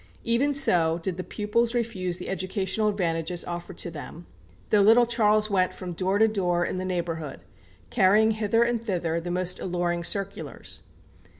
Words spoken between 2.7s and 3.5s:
advantages